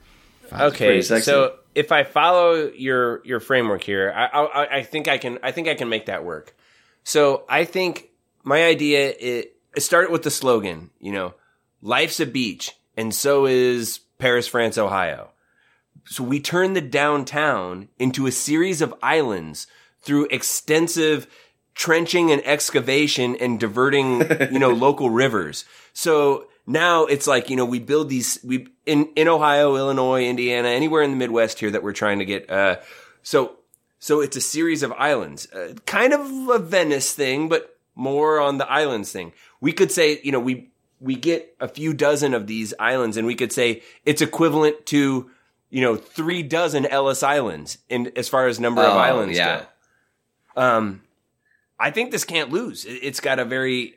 [0.52, 5.40] Okay, so if I follow your your framework here, I, I I think I can
[5.44, 6.56] I think I can make that work.
[7.04, 8.10] So I think
[8.44, 11.36] my idea it, it started with the slogan, you know,
[11.84, 15.30] life's a beach, and so is Paris, France, Ohio.
[16.06, 19.68] So we turn the downtown into a series of islands
[20.02, 21.28] through extensive
[21.76, 25.64] trenching and excavation and diverting, you know, local rivers.
[25.94, 30.70] So now it's like, you know, we build these, we, in, in Ohio, Illinois, Indiana,
[30.70, 32.78] anywhere in the Midwest here that we're trying to get, uh,
[33.22, 33.58] so,
[34.00, 38.60] so it's a series of islands, uh, kind of a Venice thing, but more on
[38.60, 39.34] the islands thing.
[39.60, 40.70] We could say, you know, we,
[41.02, 45.30] we get a few dozen of these islands and we could say it's equivalent to,
[45.72, 49.66] you know, three dozen Ellis Islands in as far as number of Oh, islands yeah.
[50.56, 50.62] go.
[50.62, 51.02] Um,
[51.80, 52.86] I think this can't lose.
[52.86, 53.96] It- It's got a very,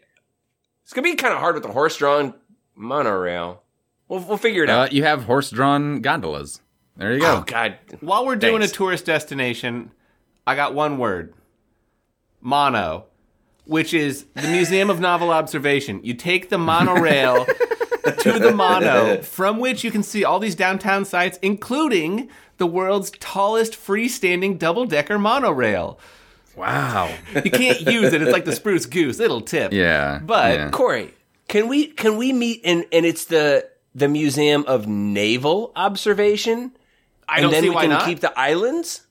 [0.83, 2.35] it's gonna be kind of hard with the horse-drawn
[2.75, 3.63] monorail.
[4.09, 4.93] We'll, we'll figure it Uh, out.
[4.93, 6.61] you have horse-drawn gondolas.
[6.97, 7.37] There you go.
[7.37, 9.93] Oh God, While we're doing a tourist destination,
[10.47, 11.33] I got one word.
[12.41, 13.05] Mono,
[13.65, 16.01] which is the Museum of Novel Observation.
[16.03, 17.47] You take the monorail
[18.21, 23.11] to the mono, from which you can see all these downtown sites, including the world's
[23.21, 25.99] tallest freestanding double-decker monorail.
[26.57, 27.15] Wow.
[27.35, 28.21] You can't use it.
[28.23, 29.21] It's like the spruce goose.
[29.21, 29.73] It'll tip.
[29.73, 30.19] Yeah.
[30.23, 30.71] But yeah.
[30.71, 31.15] Corey,
[31.49, 36.73] can we can we meet and and it's the the Museum of Naval Observation,
[37.29, 38.05] I and don't then see we why can not.
[38.05, 39.07] keep the islands.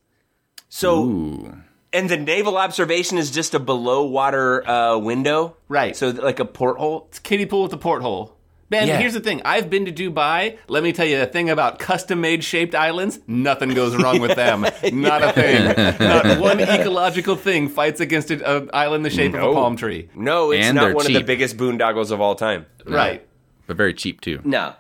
[0.68, 1.58] So Ooh.
[1.93, 5.95] And the naval observation is just a below water uh, window, Right.
[5.95, 7.06] So like a porthole.
[7.10, 8.36] It's kiddie pool with the porthole.
[8.69, 8.99] Ben, Yeah.
[8.99, 9.41] here's the thing.
[9.45, 10.60] I've been to Dubai.
[10.67, 13.19] Let me tell you a thing about custom made shaped islands.
[13.25, 14.62] Nothing goes wrong with them.
[14.93, 15.65] Not a thing.
[15.99, 20.10] Not one ecological thing fights against an uh, island the shape of a palm tree.
[20.13, 22.67] No, it's And not they're one of the biggest boondoggles of all time.
[22.86, 23.28] Right.
[23.65, 24.39] But very cheap too.
[24.43, 24.75] No,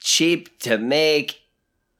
[0.00, 1.40] cheap to make,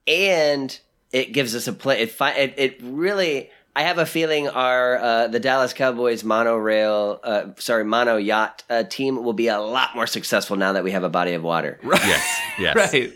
[0.07, 0.79] and
[1.13, 2.03] it gives us a play.
[2.03, 3.49] It fi- it, it really.
[3.77, 8.83] I have a feeling our uh, the Dallas Cowboys monorail, uh, sorry, mono yacht uh,
[8.83, 11.79] team will be a lot more successful now that we have a body of water.
[11.85, 12.41] Yes.
[12.59, 12.77] Yes.
[12.93, 13.13] Right.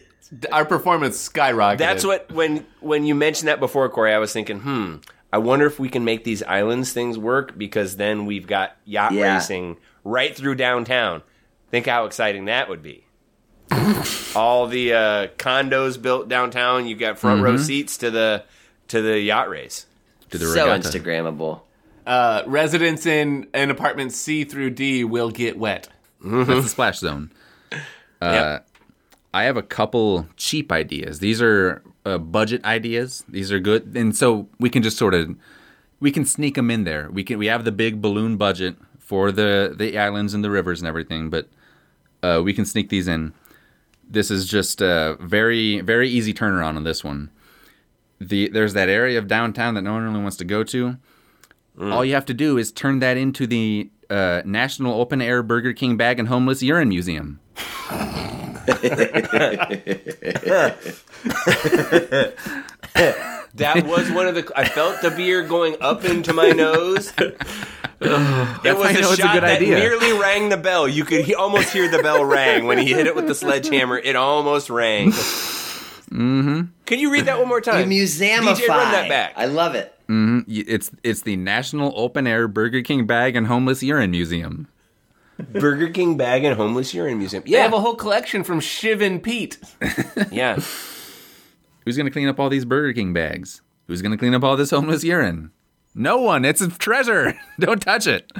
[0.53, 1.79] Our performance skyrocketed.
[1.79, 4.97] That's what when when you mentioned that before, Corey, I was thinking, hmm,
[5.33, 9.13] I wonder if we can make these islands things work because then we've got yacht
[9.13, 9.35] Yeah.
[9.35, 11.23] racing right through downtown.
[11.71, 13.05] Think how exciting that would be.
[14.37, 18.45] All the uh, condos built downtown, you got front row seats to the
[18.89, 19.87] to the yacht race.
[20.35, 20.89] To the so regatta.
[20.99, 21.61] Instagrammable.
[22.07, 25.89] uh, residents in an apartment C through D will get wet.
[26.23, 27.31] That's the splash zone.
[27.73, 27.79] Uh,
[28.21, 28.69] Yep.
[29.33, 31.19] I have a couple cheap ideas.
[31.19, 33.25] These are uh, budget ideas.
[33.29, 35.35] These are good, and so we can just sort of
[36.01, 37.11] we can sneak them in there.
[37.11, 40.81] We can we have the big balloon budget for the the islands and the rivers
[40.81, 41.49] and everything, but
[42.23, 43.33] uh, we can sneak these in.
[44.09, 47.31] This is just a very very easy turnaround on this one.
[48.29, 50.97] The there's that area of downtown that no one really wants to go to.
[51.81, 55.73] All you have to do is turn that into the uh, National Open Air Burger
[55.73, 57.41] King Bag and Homeless Urine Museum.
[63.55, 64.51] That was one of the.
[64.57, 67.13] I felt the beer going up into my nose.
[67.19, 67.39] it
[68.01, 69.77] was a you know it's a shot good that idea.
[69.79, 70.89] nearly rang the bell.
[70.89, 73.99] You could he- almost hear the bell rang when he hit it with the sledgehammer.
[73.99, 75.13] It almost rang.
[76.11, 76.63] Mm-hmm.
[76.87, 77.91] Can you read that one more time?
[77.91, 78.55] You museumify.
[78.55, 79.33] DJ, run that back.
[79.37, 79.91] I love it.
[80.09, 84.69] Y- It's it's the National Open Air Burger King Bag and Homeless Urine Museum.
[85.53, 87.43] Burger King Bag and Homeless Urine Museum.
[87.47, 89.59] Yeah, they have a whole collection from Shiv and Pete.
[90.31, 90.59] yeah.
[91.85, 93.61] Who's gonna clean up all these Burger King bags?
[93.87, 95.51] Who's gonna clean up all this homeless urine?
[95.95, 96.45] No one.
[96.45, 97.35] It's a treasure.
[97.61, 98.31] don't touch it.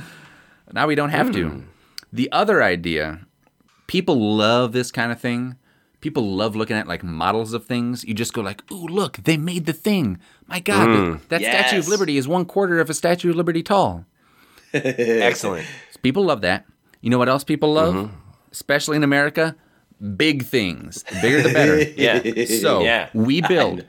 [0.73, 1.65] Now we don't have to.
[2.13, 3.27] The other idea,
[3.87, 5.57] people love this kind of thing.
[6.05, 8.05] People love looking at like models of things.
[8.05, 10.19] You just go like, "Ooh, look, they made the thing.
[10.47, 11.29] My God, that, mm.
[11.29, 14.05] that Statue of Liberty is one quarter of a Statue of Liberty tall."
[14.75, 15.67] Excellent.
[16.03, 16.67] People love that.
[17.01, 17.95] You know what else people love?
[17.95, 18.15] Mm-hmm.
[18.53, 19.57] Especially in America?
[20.15, 21.05] Big things.
[21.05, 21.81] The bigger the better.
[21.97, 22.45] Yeah.
[22.61, 23.09] So Yeah.
[23.15, 23.87] we build,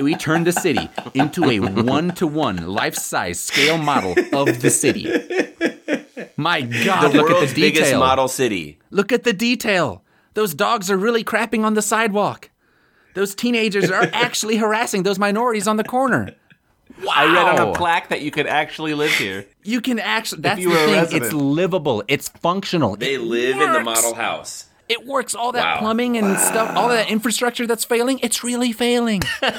[0.00, 4.70] we turn the city into a one to one life size scale model of the
[4.70, 5.04] city.
[6.38, 8.78] My God, The look at world's the biggest model city.
[8.90, 10.02] Look at the detail.
[10.34, 12.50] Those dogs are really crapping on the sidewalk.
[13.14, 16.34] Those teenagers are actually harassing those minorities on the corner.
[17.02, 17.12] Wow.
[17.14, 19.46] I read on a plaque that you could actually live here.
[19.62, 20.42] You can actually.
[20.42, 21.22] That's the thing.
[21.22, 22.02] It's livable.
[22.08, 22.96] It's functional.
[22.96, 24.66] They It live in the model house.
[24.88, 25.34] It works.
[25.36, 25.78] All that Wow.
[25.78, 29.22] plumbing and stuff, all that infrastructure that's failing, it's really failing.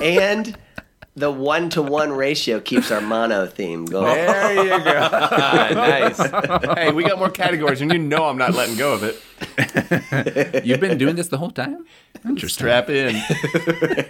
[0.00, 0.56] and
[1.14, 4.14] the one to one ratio keeps our mono theme going.
[4.14, 5.08] There you go.
[5.74, 6.16] nice.
[6.76, 10.64] Hey, we got more categories, and you know I'm not letting go of it.
[10.64, 11.84] You've been doing this the whole time.
[12.24, 12.64] Interesting.
[12.64, 13.20] Strap in.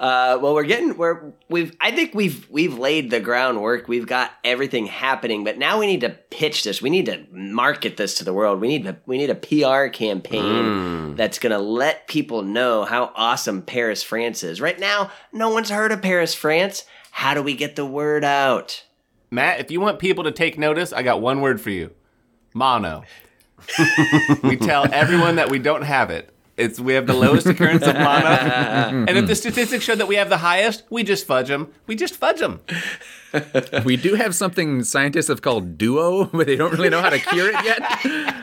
[0.00, 3.86] Uh, well, we're getting we're we've I think we've we've laid the groundwork.
[3.86, 6.80] We've got everything happening, but now we need to pitch this.
[6.80, 8.62] We need to market this to the world.
[8.62, 13.12] We need to, we need a PR campaign that's going to let people know how
[13.14, 14.58] awesome Paris, France is.
[14.58, 16.86] Right now, no one's heard of Paris, France.
[17.10, 18.84] How do we get the word out?
[19.30, 21.90] Matt, if you want people to take notice, I got one word for you
[22.54, 23.04] mono.
[24.42, 26.34] we tell everyone that we don't have it.
[26.60, 30.16] It's we have the lowest occurrence of mono, and if the statistics show that we
[30.16, 31.72] have the highest, we just fudge them.
[31.86, 32.60] We just fudge them.
[33.84, 37.18] We do have something scientists have called duo, but they don't really know how to
[37.20, 37.80] cure it yet.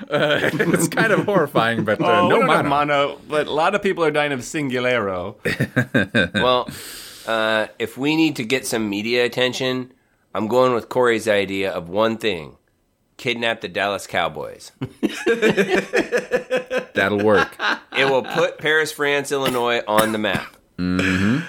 [0.10, 2.70] Uh, it's kind of horrifying, but uh, Oh, no we mono.
[2.70, 5.36] mono, but a lot of people are dying of singularo.
[6.34, 6.70] Well,
[7.28, 9.92] uh, if we need to get some media attention,
[10.34, 12.56] I'm going with Corey's idea of one thing
[13.18, 14.72] kidnap the Dallas Cowboys.
[16.94, 17.56] That'll work.
[17.98, 20.56] It will put Paris, France, Illinois on the map.
[20.78, 21.44] Mm-hmm.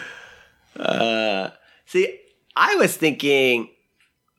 [0.78, 1.50] Uh,
[1.86, 2.18] see,
[2.56, 3.70] I was thinking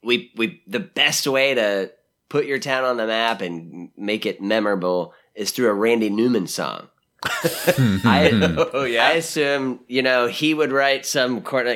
[0.03, 1.91] we we the best way to
[2.29, 6.47] put your town on the map and make it memorable is through a Randy Newman
[6.47, 6.89] song.
[7.23, 8.29] I,
[8.73, 11.67] Oh, I assume you know he would write some kind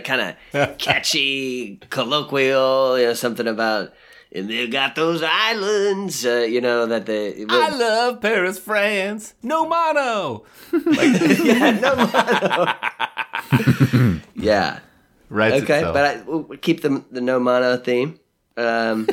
[0.54, 3.94] of catchy colloquial, you know, something about
[4.34, 9.36] and they got those islands, uh, you know that the I love Paris, France.
[9.44, 10.44] No mono.
[10.72, 11.22] Like,
[14.36, 14.80] yeah
[15.30, 15.64] Right.
[15.64, 18.20] okay, but I, we'll we'll keep the the no mono theme.
[18.56, 19.08] Um,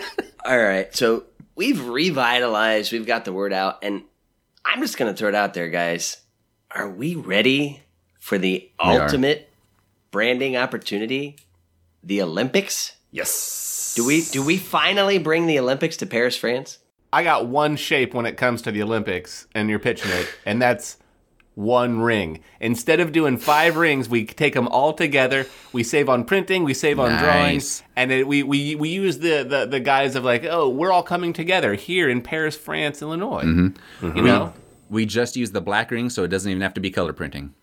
[0.44, 2.92] all right, so we've revitalized.
[2.92, 4.02] We've got the word out, and
[4.64, 6.22] I'm just gonna throw it out there, guys.
[6.70, 7.82] Are we ready
[8.18, 9.02] for the are.
[9.02, 9.50] ultimate
[10.10, 11.36] branding opportunity,
[12.02, 12.94] the Olympics?
[13.10, 13.75] Yes.
[13.96, 16.78] Do we do we finally bring the Olympics to Paris, France?
[17.12, 20.60] I got one shape when it comes to the Olympics, and you're pitching it, and
[20.60, 20.98] that's
[21.54, 22.40] one ring.
[22.60, 25.46] Instead of doing five rings, we take them all together.
[25.72, 27.22] We save on printing, we save on Nice.
[27.22, 30.92] drawings, and it, we, we we use the, the the guise of like, oh, we're
[30.92, 33.44] all coming together here in Paris, France, Illinois.
[33.44, 34.16] Mm-hmm.
[34.16, 34.52] You know,
[34.90, 37.54] We just use the black ring, so it doesn't even have to be color printing.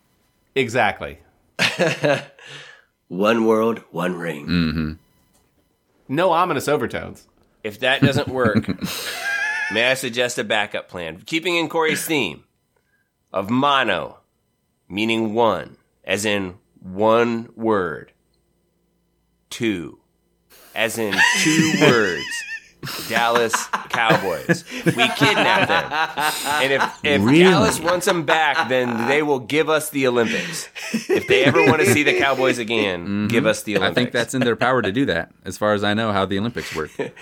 [0.55, 1.19] exactly.
[3.09, 4.47] One world, one ring.
[4.47, 4.91] Mm-hmm.
[6.07, 7.27] No ominous overtones.
[7.63, 8.67] If that doesn't work,
[9.73, 11.21] may I suggest a backup plan?
[11.25, 12.43] Keeping in Corey's theme
[13.31, 14.19] of mono,
[14.89, 18.11] meaning one, as in one word.
[19.49, 19.99] Two,
[20.75, 22.25] as in two words.
[23.07, 24.65] Dallas Cowboys.
[24.85, 26.61] We kidnap them.
[26.61, 27.43] And if, if Really?
[27.43, 30.67] Dallas wants them back, then they will give us the Olympics.
[31.09, 33.27] If they ever want to see the Cowboys again, mm-hmm.
[33.27, 33.91] give us the Olympics.
[33.91, 36.25] I think that's in their power to do that, as far as I know how
[36.25, 36.91] the Olympics work.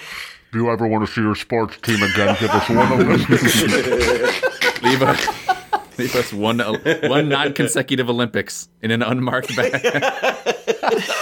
[0.51, 2.36] Do you ever want to see your sports team again?
[2.39, 3.62] Give us one Olympics.
[4.84, 9.73] leave us, leave us one one non-consecutive Olympics in an unmarked bag.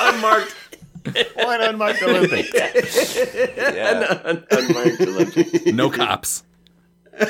[0.01, 0.55] unmarked.
[1.35, 2.51] One unmarked Olympics.
[3.57, 4.19] Yeah.
[4.51, 5.65] Unmarked Olympics.
[5.67, 6.43] No cops.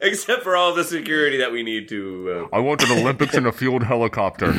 [0.00, 2.48] Except for all the security that we need to.
[2.52, 4.52] Uh, I want an Olympics in a field helicopter.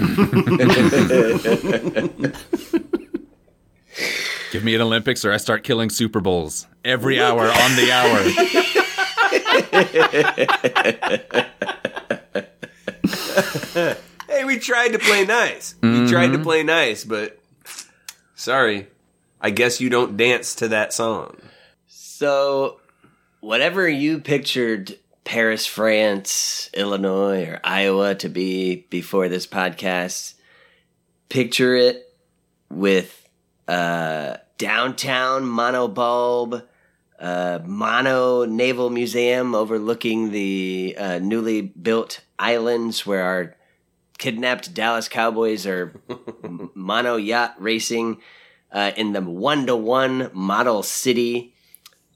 [4.51, 7.91] Give me an Olympics, or I start killing Super Bowls every hour on the
[13.85, 13.99] hour.
[14.29, 15.75] Hey, we tried to play nice.
[15.81, 17.39] We tried to play nice, but
[18.35, 18.87] sorry.
[19.41, 21.37] I guess you don't dance to that song.
[21.87, 22.79] So,
[23.39, 30.33] whatever you pictured Paris, France, Illinois, or Iowa to be before this podcast,
[31.29, 32.13] picture it
[32.69, 33.29] with
[33.67, 36.63] uh, downtown monobulb,
[37.19, 43.55] uh, mono naval museum overlooking the uh, newly built islands where our
[44.20, 45.99] kidnapped Dallas Cowboys are
[46.76, 48.20] mono yacht racing
[48.72, 51.55] uh, in the one to one model city.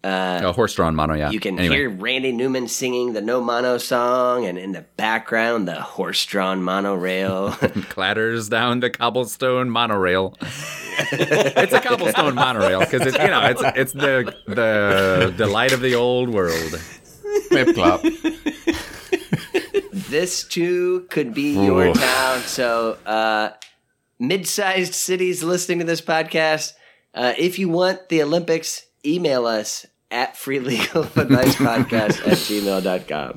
[0.05, 1.31] A horse-drawn mono yacht.
[1.31, 1.75] You can Anyway.
[1.77, 7.51] hear Randy Newman singing the No Mono song, and in the background, the horse-drawn monorail.
[7.89, 10.35] clatters down the cobblestone monorail.
[10.41, 15.95] it's a cobblestone monorail because it's you know it's it's the the delight of the
[15.95, 16.77] old world.
[17.49, 18.01] Clip clop.
[20.13, 22.39] This too could be your town.
[22.41, 23.49] So, uh,
[24.19, 26.73] mid-sized cities listening to this podcast,
[27.15, 33.33] uh, if you want the Olympics, email us at freelegaladvicepodcast at gmail.com.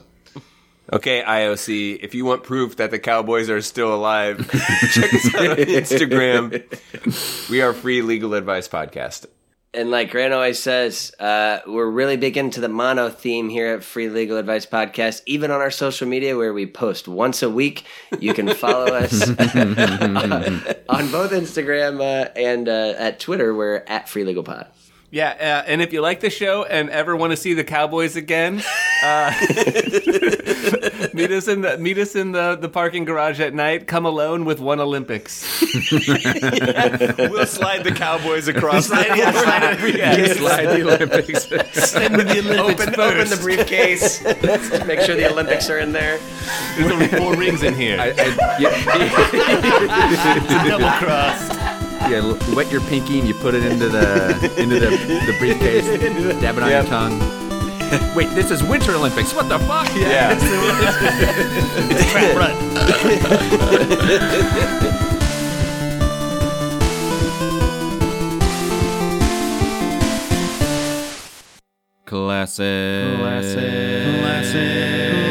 [0.93, 4.39] Okay, IOC, if you want proof that the Cowboys are still alive,
[4.93, 7.51] check us out on Instagram.
[7.51, 9.27] We are Free Legal Advice Podcast.
[9.77, 13.85] And like Grant always says, uh, we're really big into the mono theme here at
[13.85, 17.85] Free Legal Advice Podcast, even on our social media where we post once a week.
[18.19, 19.37] You can follow us on
[21.11, 23.55] both Instagram uh, and uh, at Twitter.
[23.55, 24.67] We're at Free Legal Pod.
[25.11, 28.17] Yeah, uh, and if you like the show and ever want to see the Cowboys
[28.17, 28.61] again,
[29.05, 29.33] uh,
[31.15, 33.87] meet us in the meet us in the, the parking garage at night.
[33.87, 35.45] Come alone with one Olympics.
[37.19, 39.05] We'll slide the Cowboys across the
[40.35, 41.47] Slide the Olympics.
[41.53, 44.23] Open, open the briefcase.
[44.87, 46.19] Make sure the Olympics are in there.
[46.77, 47.99] There's only four rings in here.
[48.01, 48.71] I, I, yeah,
[50.69, 51.56] Double cross.
[52.11, 55.87] Yeah, l- wet your pinky and you put it into the into the, the briefcase.
[56.41, 57.19] Dab it on your tongue.
[58.17, 59.33] Wait, this is Winter Olympics.
[59.33, 59.89] What the fuck?
[59.95, 60.35] Yeah.
[62.11, 62.57] Trap run.
[72.05, 73.17] Classic.
[73.19, 74.21] Classic.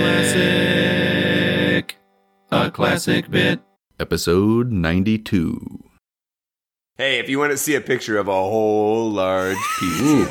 [0.02, 1.98] Classic.
[2.52, 3.60] A classic bit.
[4.00, 5.95] Episode 92.
[6.98, 10.30] Hey, if you want to see a picture of a whole large piece,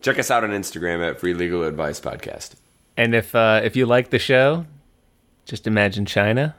[0.00, 2.54] check us out on Instagram at Free Legal Advice Podcast.
[2.96, 4.66] And if uh, if you like the show,
[5.44, 6.56] just imagine China.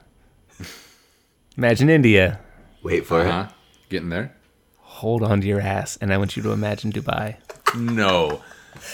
[1.57, 2.39] Imagine India.
[2.82, 3.47] Wait for Uh-huh.
[3.89, 4.34] Getting there?
[4.80, 7.36] Hold on to your ass, and I want you to imagine Dubai.
[7.76, 8.41] No.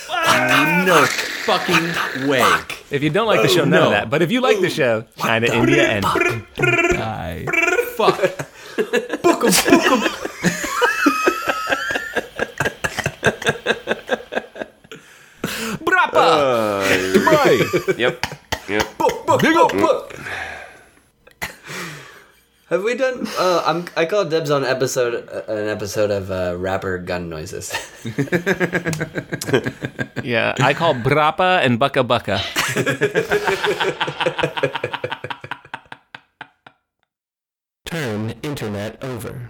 [0.09, 1.05] no
[1.45, 2.41] fucking way.
[2.89, 3.85] If you don't like the show, none no.
[3.85, 4.09] of that.
[4.09, 7.45] But if you like the show, China, India, and Dubai.
[7.95, 8.47] Fuck.
[8.77, 9.19] It.
[17.97, 18.25] Yep.
[18.69, 18.83] Yep.
[22.69, 23.25] Have we done?
[23.39, 23.85] Uh, I'm.
[23.95, 27.71] I call dibs on episode uh, an episode of uh, rapper gun noises.
[30.27, 32.43] Yeah, I call Brapa and Bucka Bucka.
[37.87, 39.49] Turn internet over.